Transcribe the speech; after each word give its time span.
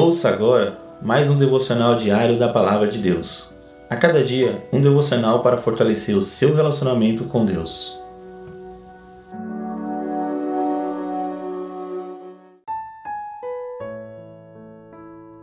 Ouça 0.00 0.28
agora 0.28 0.78
mais 1.02 1.28
um 1.28 1.36
devocional 1.36 1.96
diário 1.96 2.38
da 2.38 2.52
Palavra 2.52 2.86
de 2.86 2.98
Deus. 2.98 3.50
A 3.90 3.96
cada 3.96 4.22
dia, 4.22 4.64
um 4.72 4.80
devocional 4.80 5.42
para 5.42 5.58
fortalecer 5.58 6.16
o 6.16 6.22
seu 6.22 6.54
relacionamento 6.54 7.24
com 7.24 7.44
Deus. 7.44 7.98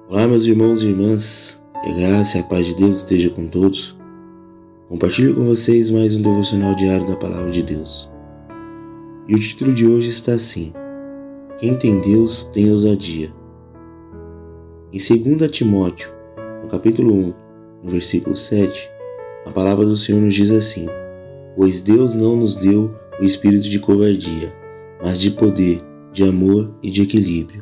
Olá, 0.07 0.25
meus 0.25 0.45
irmãos 0.45 0.81
e 0.81 0.87
irmãs, 0.87 1.61
que 1.83 1.89
a 1.89 1.93
graça 1.93 2.37
e 2.37 2.39
a 2.39 2.43
paz 2.45 2.65
de 2.65 2.75
Deus 2.75 2.99
esteja 2.99 3.29
com 3.29 3.47
todos. 3.47 3.93
Compartilho 4.87 5.35
com 5.35 5.43
vocês 5.43 5.89
mais 5.89 6.15
um 6.15 6.21
devocional 6.21 6.73
diário 6.75 7.05
da 7.05 7.17
Palavra 7.17 7.51
de 7.51 7.61
Deus. 7.61 8.09
E 9.27 9.35
o 9.35 9.39
título 9.39 9.73
de 9.73 9.85
hoje 9.85 10.11
está 10.11 10.31
assim: 10.31 10.71
Quem 11.57 11.75
tem 11.75 11.99
Deus 11.99 12.45
tem 12.53 12.71
ousadia. 12.71 13.43
Em 14.95 15.35
2 15.35 15.51
Timóteo, 15.51 16.09
no 16.63 16.69
capítulo 16.69 17.13
1, 17.13 17.33
no 17.83 17.89
versículo 17.89 18.33
7, 18.33 18.89
a 19.45 19.51
palavra 19.51 19.85
do 19.85 19.97
Senhor 19.97 20.21
nos 20.21 20.33
diz 20.33 20.49
assim: 20.51 20.87
Pois 21.53 21.81
Deus 21.81 22.13
não 22.13 22.37
nos 22.37 22.55
deu 22.55 22.95
o 23.19 23.25
espírito 23.25 23.67
de 23.67 23.77
covardia, 23.77 24.53
mas 25.03 25.19
de 25.19 25.31
poder, 25.31 25.81
de 26.13 26.23
amor 26.23 26.73
e 26.81 26.89
de 26.89 27.01
equilíbrio. 27.01 27.61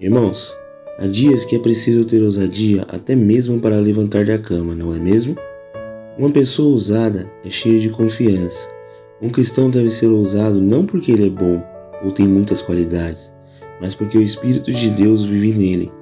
Irmãos, 0.00 0.56
há 0.98 1.06
dias 1.06 1.44
que 1.44 1.54
é 1.54 1.58
preciso 1.58 2.06
ter 2.06 2.22
ousadia 2.22 2.86
até 2.88 3.14
mesmo 3.14 3.60
para 3.60 3.76
levantar 3.76 4.24
da 4.24 4.38
cama, 4.38 4.74
não 4.74 4.94
é 4.94 4.98
mesmo? 4.98 5.36
Uma 6.16 6.30
pessoa 6.30 6.72
ousada 6.72 7.26
é 7.44 7.50
cheia 7.50 7.78
de 7.78 7.90
confiança. 7.90 8.70
Um 9.20 9.28
cristão 9.28 9.68
deve 9.68 9.90
ser 9.90 10.06
ousado 10.06 10.62
não 10.62 10.86
porque 10.86 11.12
ele 11.12 11.26
é 11.26 11.30
bom 11.30 11.62
ou 12.02 12.10
tem 12.10 12.26
muitas 12.26 12.62
qualidades, 12.62 13.34
mas 13.78 13.94
porque 13.94 14.16
o 14.16 14.22
Espírito 14.22 14.72
de 14.72 14.88
Deus 14.88 15.26
vive 15.26 15.52
nele 15.52 15.92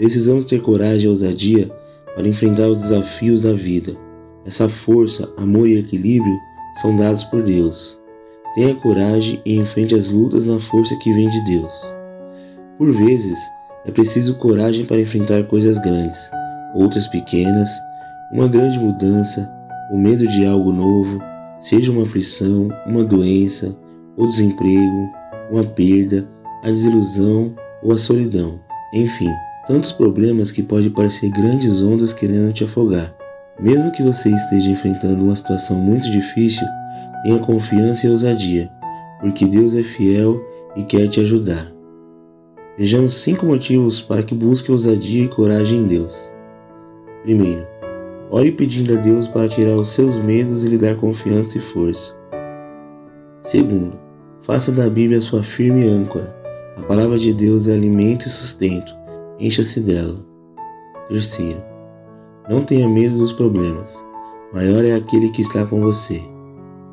Precisamos 0.00 0.46
ter 0.46 0.62
coragem 0.62 1.04
e 1.04 1.08
ousadia 1.08 1.70
para 2.16 2.26
enfrentar 2.26 2.68
os 2.68 2.78
desafios 2.78 3.42
da 3.42 3.52
vida. 3.52 3.94
Essa 4.46 4.66
força, 4.66 5.30
amor 5.36 5.68
e 5.68 5.78
equilíbrio 5.78 6.38
são 6.80 6.96
dados 6.96 7.22
por 7.24 7.42
Deus. 7.42 8.00
Tenha 8.54 8.74
coragem 8.76 9.42
e 9.44 9.56
enfrente 9.56 9.94
as 9.94 10.08
lutas 10.08 10.46
na 10.46 10.58
força 10.58 10.96
que 10.96 11.12
vem 11.12 11.28
de 11.28 11.44
Deus. 11.44 11.94
Por 12.78 12.90
vezes, 12.90 13.38
é 13.84 13.90
preciso 13.90 14.36
coragem 14.36 14.86
para 14.86 14.98
enfrentar 14.98 15.42
coisas 15.44 15.76
grandes, 15.76 16.30
outras 16.74 17.06
pequenas, 17.06 17.68
uma 18.32 18.48
grande 18.48 18.78
mudança, 18.78 19.52
o 19.92 19.98
medo 19.98 20.26
de 20.26 20.46
algo 20.46 20.72
novo, 20.72 21.20
seja 21.58 21.92
uma 21.92 22.04
aflição, 22.04 22.68
uma 22.86 23.04
doença, 23.04 23.76
o 24.16 24.26
desemprego, 24.26 25.10
uma 25.50 25.62
perda, 25.62 26.26
a 26.62 26.68
desilusão 26.68 27.54
ou 27.82 27.92
a 27.92 27.98
solidão. 27.98 28.58
Enfim, 28.94 29.30
tantos 29.66 29.92
problemas 29.92 30.50
que 30.50 30.62
pode 30.62 30.90
parecer 30.90 31.30
grandes 31.30 31.82
ondas 31.82 32.12
querendo 32.12 32.52
te 32.52 32.64
afogar. 32.64 33.14
Mesmo 33.60 33.92
que 33.92 34.02
você 34.02 34.30
esteja 34.30 34.70
enfrentando 34.70 35.22
uma 35.22 35.36
situação 35.36 35.76
muito 35.76 36.10
difícil, 36.10 36.66
tenha 37.22 37.38
confiança 37.38 38.06
e 38.06 38.10
ousadia, 38.10 38.70
porque 39.20 39.46
Deus 39.46 39.74
é 39.74 39.82
fiel 39.82 40.42
e 40.74 40.82
quer 40.82 41.08
te 41.08 41.20
ajudar. 41.20 41.70
Vejamos 42.78 43.12
cinco 43.14 43.44
motivos 43.44 44.00
para 44.00 44.22
que 44.22 44.34
busque 44.34 44.72
ousadia 44.72 45.24
e 45.24 45.28
coragem 45.28 45.80
em 45.80 45.86
Deus. 45.86 46.32
Primeiro, 47.22 47.66
ore 48.30 48.52
pedindo 48.52 48.94
a 48.94 48.96
Deus 48.96 49.26
para 49.26 49.48
tirar 49.48 49.74
os 49.74 49.88
seus 49.88 50.16
medos 50.16 50.64
e 50.64 50.68
lhe 50.68 50.78
dar 50.78 50.96
confiança 50.96 51.58
e 51.58 51.60
força. 51.60 52.16
Segundo, 53.42 53.98
faça 54.40 54.72
da 54.72 54.88
Bíblia 54.88 55.20
sua 55.20 55.42
firme 55.42 55.86
âncora. 55.86 56.34
A 56.78 56.82
palavra 56.82 57.18
de 57.18 57.34
Deus 57.34 57.68
é 57.68 57.74
alimento 57.74 58.26
e 58.26 58.30
sustento 58.30 58.99
encha-se 59.40 59.80
dela. 59.80 60.14
Terceiro, 61.08 61.60
não 62.48 62.62
tenha 62.62 62.88
medo 62.88 63.16
dos 63.16 63.32
problemas. 63.32 64.04
Maior 64.52 64.84
é 64.84 64.92
aquele 64.92 65.30
que 65.30 65.40
está 65.40 65.64
com 65.64 65.80
você. 65.80 66.22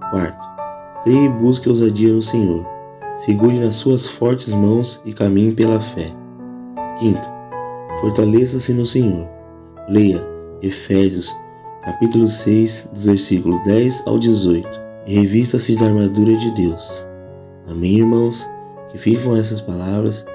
Quarto, 0.09 0.44
creia 1.03 1.25
e 1.25 1.29
busque 1.29 1.67
ousadia 1.67 2.13
no 2.13 2.23
Senhor. 2.23 2.66
Segure 3.16 3.59
nas 3.59 3.75
suas 3.75 4.07
fortes 4.07 4.53
mãos 4.53 5.01
e 5.03 5.11
caminhe 5.11 5.51
pela 5.51 5.79
fé. 5.79 6.11
Quinto, 6.97 7.27
fortaleça-se 7.99 8.73
no 8.73 8.85
Senhor. 8.85 9.27
Leia 9.89 10.25
Efésios, 10.61 11.35
capítulo 11.83 12.27
6, 12.27 12.91
dos 12.94 13.05
versículos 13.05 13.63
10 13.63 14.07
ao 14.07 14.17
18, 14.17 14.67
e 15.05 15.16
revista-se 15.16 15.75
da 15.75 15.88
armadura 15.88 16.35
de 16.35 16.51
Deus. 16.51 17.05
Amém, 17.69 17.97
irmãos? 17.97 18.47
Que 18.89 18.97
fiquem 18.97 19.23
com 19.23 19.35
essas 19.35 19.61
palavras 19.61 20.25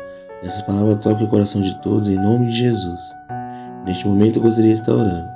essas 0.42 0.62
palavras 0.62 1.00
toquem 1.00 1.26
o 1.26 1.30
coração 1.30 1.62
de 1.62 1.75
todos 1.80 2.08
em 2.08 2.16
nome 2.16 2.47
de 2.47 2.58
Jesus. 2.58 3.00
Neste 3.86 4.06
momento 4.06 4.38
eu 4.38 4.42
gostaria 4.42 4.72
de 4.72 4.80
estar 4.80 4.92
orando. 4.92 5.30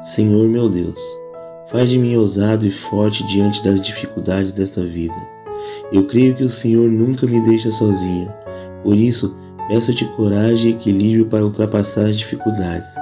Senhor 0.00 0.48
meu 0.48 0.68
Deus, 0.68 1.00
faz 1.66 1.88
de 1.88 1.98
mim 1.98 2.16
ousado 2.16 2.66
e 2.66 2.70
forte 2.70 3.24
diante 3.24 3.62
das 3.62 3.80
dificuldades 3.80 4.52
desta 4.52 4.82
vida. 4.82 5.14
Eu 5.92 6.04
creio 6.06 6.34
que 6.34 6.44
o 6.44 6.50
Senhor 6.50 6.90
nunca 6.90 7.26
me 7.26 7.40
deixa 7.40 7.70
sozinho. 7.70 8.32
Por 8.82 8.96
isso, 8.96 9.36
peço-te 9.68 10.04
coragem 10.16 10.72
e 10.72 10.74
equilíbrio 10.74 11.26
para 11.26 11.44
ultrapassar 11.44 12.06
as 12.06 12.16
dificuldades. 12.16 12.94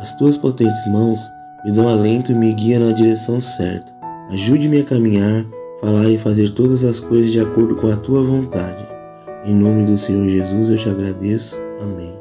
As 0.00 0.12
tuas 0.16 0.36
potentes 0.36 0.86
mãos 0.86 1.30
me 1.64 1.72
dão 1.72 1.88
alento 1.88 2.32
e 2.32 2.34
me 2.34 2.52
guiam 2.52 2.84
na 2.84 2.92
direção 2.92 3.40
certa. 3.40 3.92
Ajude-me 4.30 4.80
a 4.80 4.84
caminhar, 4.84 5.44
falar 5.80 6.08
e 6.08 6.18
fazer 6.18 6.50
todas 6.50 6.84
as 6.84 7.00
coisas 7.00 7.32
de 7.32 7.40
acordo 7.40 7.76
com 7.76 7.90
a 7.90 7.96
tua 7.96 8.22
vontade. 8.22 8.99
Em 9.44 9.54
nome 9.54 9.84
do 9.84 9.96
Senhor 9.96 10.28
Jesus 10.28 10.68
eu 10.68 10.76
te 10.76 10.88
agradeço. 10.88 11.58
Amém. 11.80 12.19